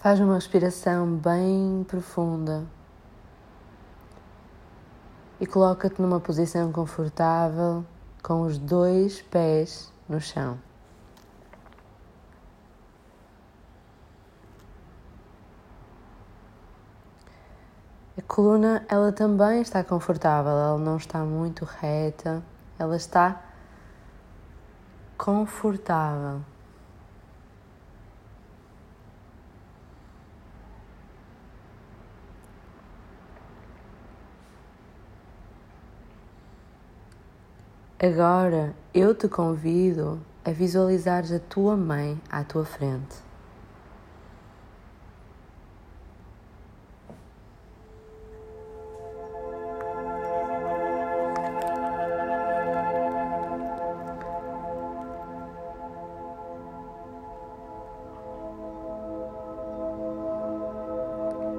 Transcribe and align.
Faz 0.00 0.18
uma 0.18 0.36
respiração 0.36 1.14
bem 1.14 1.84
profunda 1.86 2.64
e 5.38 5.46
coloca-te 5.46 6.00
numa 6.00 6.18
posição 6.18 6.72
confortável 6.72 7.84
com 8.22 8.40
os 8.40 8.56
dois 8.56 9.20
pés 9.20 9.92
no 10.08 10.18
chão. 10.18 10.58
A 18.16 18.22
coluna, 18.22 18.86
ela 18.88 19.12
também 19.12 19.60
está 19.60 19.84
confortável, 19.84 20.52
ela 20.52 20.78
não 20.78 20.96
está 20.96 21.18
muito 21.18 21.66
reta, 21.66 22.42
ela 22.78 22.96
está 22.96 23.38
confortável. 25.18 26.40
Agora 38.02 38.74
eu 38.94 39.14
te 39.14 39.28
convido 39.28 40.18
a 40.42 40.50
visualizares 40.52 41.30
a 41.32 41.38
tua 41.38 41.76
mãe 41.76 42.18
à 42.30 42.42
tua 42.42 42.64
frente. 42.64 43.18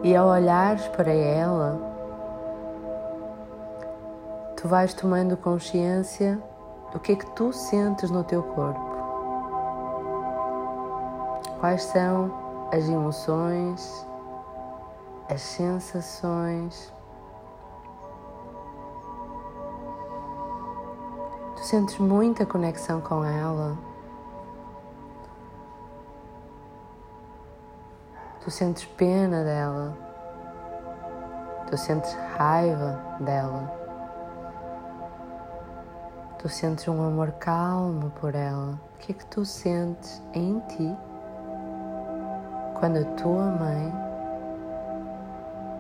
E 0.04 0.16
ao 0.16 0.28
olhares 0.28 0.88
para 0.88 1.12
ela, 1.12 1.91
tu 4.62 4.68
vais 4.68 4.94
tomando 4.94 5.36
consciência 5.36 6.40
do 6.92 7.00
que 7.00 7.14
é 7.14 7.16
que 7.16 7.26
tu 7.32 7.52
sentes 7.52 8.12
no 8.12 8.24
teu 8.24 8.44
corpo. 8.44 8.80
Quais 11.60 11.82
são 11.86 12.32
as 12.72 12.88
emoções, 12.88 14.06
as 15.28 15.42
sensações. 15.42 16.94
Tu 21.56 21.64
sentes 21.64 21.98
muita 21.98 22.46
conexão 22.46 23.02
com 23.02 23.26
ela. 23.26 23.76
Tu 28.42 28.52
sentes 28.52 28.86
pena 28.86 29.44
dela. 29.44 29.98
Tu 31.68 31.76
sentes 31.78 32.14
raiva 32.38 33.02
dela. 33.20 33.81
Tu 36.42 36.50
sentes 36.50 36.88
um 36.88 37.06
amor 37.06 37.34
calmo 37.34 38.10
por 38.20 38.34
ela. 38.34 38.82
O 38.96 38.98
que 38.98 39.12
é 39.12 39.16
que 39.16 39.26
tu 39.28 39.46
sentes 39.46 40.24
em 40.34 40.60
ti 40.62 40.98
quando 42.80 42.98
a 42.98 43.06
tua 43.14 43.46
mãe 43.46 43.94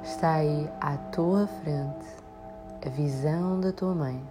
está 0.03 0.33
aí 0.33 0.69
à 0.79 0.97
tua 1.11 1.47
frente, 1.47 2.05
a 2.85 2.89
visão 2.89 3.59
da 3.59 3.71
tua 3.71 3.95
mãe? 3.95 4.23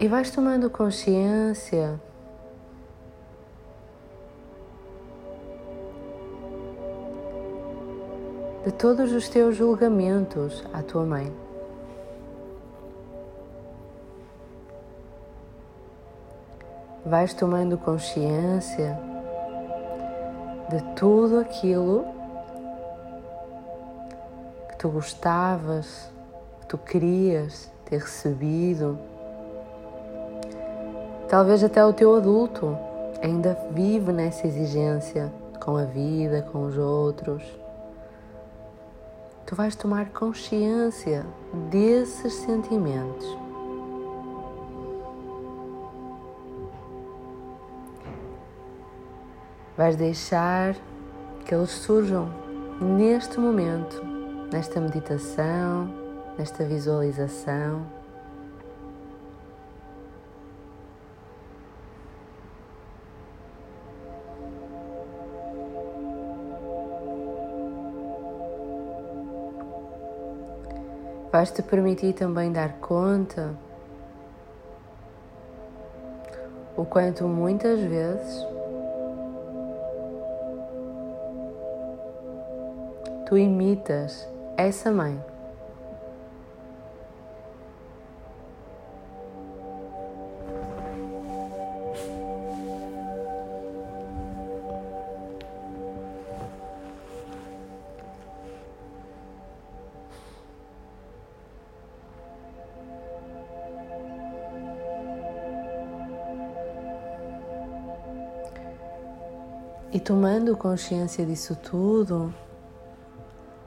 E 0.00 0.08
vais 0.08 0.28
tomando 0.32 0.68
consciência 0.68 2.00
de 8.64 8.72
todos 8.72 9.12
os 9.12 9.28
teus 9.28 9.54
julgamentos 9.54 10.64
à 10.72 10.82
tua 10.82 11.04
mãe. 11.04 11.30
Vais 17.04 17.34
tomando 17.34 17.76
consciência 17.76 18.98
de 20.70 20.82
tudo 20.94 21.40
aquilo 21.40 22.06
que 24.70 24.76
tu 24.78 24.88
gostavas, 24.88 26.10
que 26.62 26.66
tu 26.66 26.78
querias 26.78 27.70
ter 27.84 27.98
recebido. 27.98 28.98
Talvez 31.28 31.62
até 31.62 31.84
o 31.84 31.92
teu 31.92 32.16
adulto 32.16 32.78
ainda 33.22 33.58
vive 33.72 34.10
nessa 34.10 34.46
exigência 34.46 35.30
com 35.60 35.76
a 35.76 35.84
vida, 35.84 36.40
com 36.50 36.64
os 36.64 36.78
outros 36.78 37.63
tu 39.54 39.56
vais 39.56 39.76
tomar 39.76 40.06
consciência 40.06 41.24
desses 41.70 42.34
sentimentos. 42.34 43.24
Vais 49.76 49.94
deixar 49.94 50.74
que 51.46 51.54
eles 51.54 51.70
surjam 51.70 52.28
neste 52.80 53.38
momento, 53.38 54.04
nesta 54.52 54.80
meditação, 54.80 55.88
nesta 56.36 56.64
visualização. 56.64 57.86
Vais 71.34 71.50
te 71.50 71.62
permitir 71.62 72.12
também 72.12 72.52
dar 72.52 72.74
conta 72.74 73.56
o 76.76 76.84
quanto 76.84 77.26
muitas 77.26 77.80
vezes 77.80 78.46
tu 83.26 83.36
imitas 83.36 84.28
essa 84.56 84.92
mãe. 84.92 85.20
E 109.94 110.00
tomando 110.00 110.56
consciência 110.56 111.24
disso 111.24 111.54
tudo, 111.54 112.34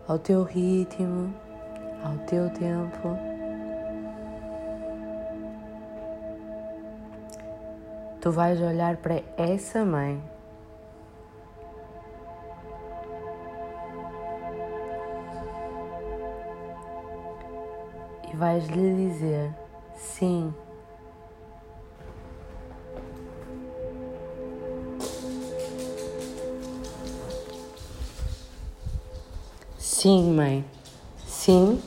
ao 0.05 0.19
teu 0.19 0.43
ritmo, 0.43 1.33
ao 2.03 2.17
teu 2.25 2.49
tempo, 2.49 3.17
tu 8.19 8.29
vais 8.29 8.61
olhar 8.61 8.97
para 8.97 9.23
essa 9.37 9.85
mãe. 9.85 10.21
E 18.29 18.35
vais 18.35 18.67
lhe 18.67 19.11
dizer 19.11 19.55
sim. 19.95 20.53
Sim, 29.99 30.31
mãe. 30.31 30.63
Sim. 31.25 31.81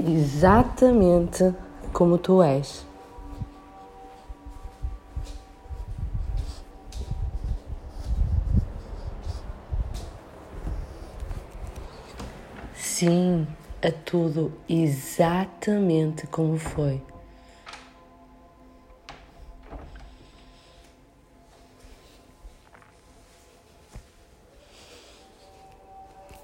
Exatamente 0.00 1.54
como 1.92 2.16
tu 2.16 2.42
és. 2.42 2.82
Sim, 12.74 13.46
a 13.82 13.90
tudo 13.90 14.50
exatamente 14.66 16.26
como 16.26 16.56
foi. 16.56 17.02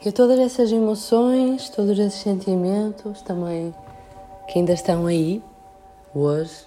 E 0.05 0.13
todas 0.13 0.39
essas 0.39 0.71
emoções, 0.71 1.69
todos 1.71 1.99
esses 1.99 2.21
sentimentos 2.21 3.21
também 3.23 3.75
que 4.47 4.59
ainda 4.59 4.73
estão 4.73 5.07
aí 5.07 5.43
hoje. 6.15 6.67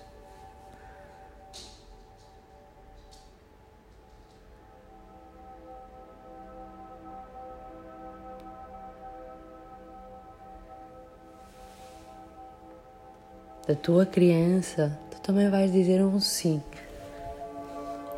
Da 13.66 13.76
tua 13.76 14.06
criança, 14.06 15.00
tu 15.10 15.22
também 15.22 15.50
vais 15.50 15.72
dizer 15.72 16.04
um 16.04 16.20
sim. 16.20 16.62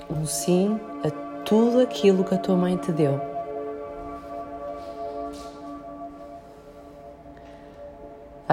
Um 0.10 0.26
sim 0.26 0.80
a 1.04 1.12
tudo 1.46 1.82
aquilo 1.82 2.24
que 2.24 2.34
a 2.34 2.38
tua 2.40 2.56
mãe 2.56 2.76
te 2.78 2.92
deu. 2.92 3.33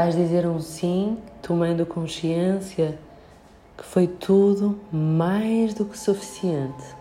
Vais 0.03 0.17
dizer 0.17 0.47
um 0.47 0.59
sim, 0.61 1.19
tomando 1.43 1.85
consciência 1.85 2.99
que 3.77 3.85
foi 3.85 4.07
tudo 4.07 4.81
mais 4.91 5.75
do 5.75 5.85
que 5.85 5.99
suficiente. 5.99 6.97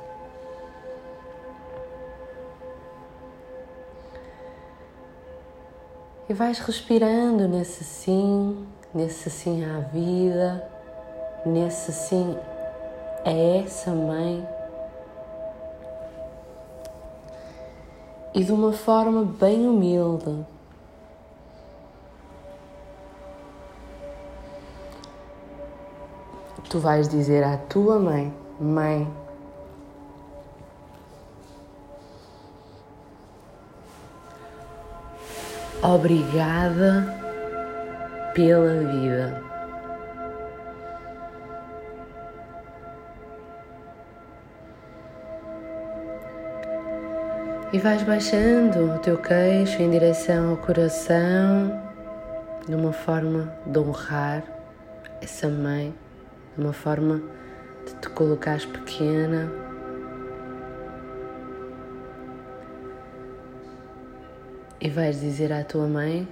E 6.28 6.34
vais 6.34 6.60
respirando 6.60 7.48
nesse 7.48 7.86
sim, 7.86 8.68
nesse 8.94 9.30
sim 9.30 9.64
à 9.64 9.80
vida, 9.80 10.70
nesse 11.46 11.94
sim 11.94 12.36
a 13.24 13.32
essa 13.32 13.92
mãe. 13.92 14.46
E 18.36 18.44
de 18.44 18.52
uma 18.52 18.74
forma 18.74 19.24
bem 19.24 19.66
humilde, 19.66 20.46
tu 26.70 26.78
vais 26.78 27.08
dizer 27.08 27.44
à 27.44 27.58
tua 27.58 27.98
mãe: 28.00 28.32
Mãe, 28.60 29.08
obrigada 35.82 37.16
pela 38.36 38.84
vida. 38.92 39.44
E 47.72 47.78
vais 47.78 48.02
baixando 48.02 48.96
o 48.96 49.00
teu 49.00 49.18
queixo 49.18 49.82
em 49.82 49.92
direção 49.92 50.52
ao 50.52 50.58
coração, 50.58 51.72
de 52.68 52.74
uma 52.74 52.92
forma 52.92 53.54
de 53.66 53.78
honrar 53.78 54.44
essa 55.22 55.48
mãe 55.48 55.94
uma 56.60 56.74
forma 56.74 57.22
de 57.86 57.96
te 57.96 58.10
colocares 58.10 58.66
pequena. 58.66 59.50
E 64.82 64.90
vais 64.90 65.20
dizer 65.20 65.52
à 65.52 65.64
tua 65.64 65.88
mãe: 65.88 66.28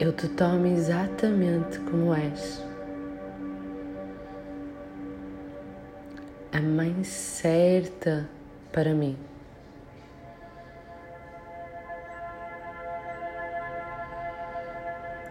Eu 0.00 0.12
te 0.12 0.28
tomo 0.28 0.66
exatamente 0.66 1.78
como 1.80 2.14
és. 2.14 2.62
A 6.52 6.60
mãe 6.60 7.02
certa 7.04 8.28
para 8.72 8.94
mim. 8.94 9.16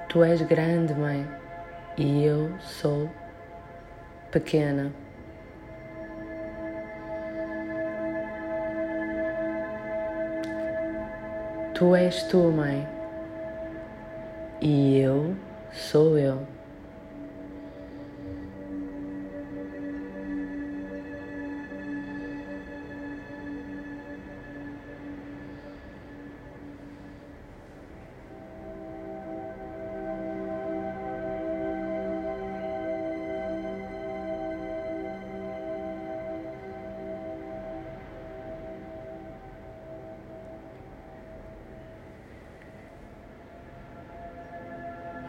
Tu 0.10 0.24
és 0.24 0.42
grande, 0.44 0.94
mãe 0.94 1.43
e 1.98 2.24
eu 2.24 2.52
sou 2.60 3.10
pequena. 4.32 4.92
Tu 11.74 11.96
és 11.96 12.24
tu, 12.24 12.52
mãe, 12.52 12.88
e 14.62 15.00
eu 15.00 15.36
sou 15.72 16.18
eu. 16.18 16.48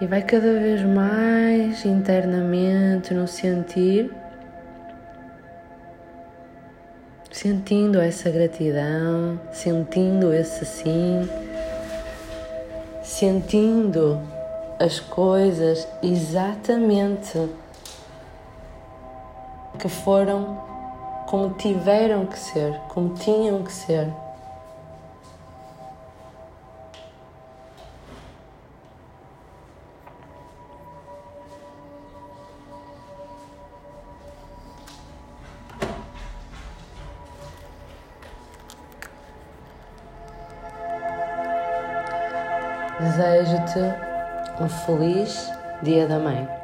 E 0.01 0.07
vai 0.07 0.23
cada 0.23 0.53
vez 0.53 0.83
mais 0.83 1.85
internamente 1.85 3.15
no 3.15 3.29
sentir, 3.29 4.13
sentindo 7.31 8.01
essa 8.01 8.31
gratidão, 8.31 9.41
sentindo 9.53 10.33
esse 10.33 10.65
sim, 10.65 11.29
sentindo 13.03 14.21
as 14.79 14.99
coisas 14.99 15.87
exatamente 16.03 17.49
que 19.79 19.89
foram 19.89 20.59
como 21.27 21.55
tiveram 21.55 22.27
que 22.27 22.39
ser, 22.39 22.73
como 22.89 23.15
tinham 23.15 23.63
que 23.63 23.73
ser. 23.73 24.24
Desejo-te 43.01 44.63
um 44.63 44.69
feliz 44.69 45.53
Dia 45.83 46.07
da 46.07 46.19
Mãe. 46.19 46.64